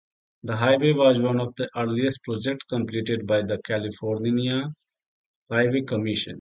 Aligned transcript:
The 0.41 0.55
highway 0.57 0.93
was 0.93 1.21
one 1.21 1.39
of 1.39 1.53
the 1.57 1.69
earliest 1.77 2.23
projects 2.23 2.65
completed 2.65 3.27
by 3.27 3.43
the 3.43 3.61
California 3.61 4.73
Highway 5.47 5.81
Commission. 5.83 6.29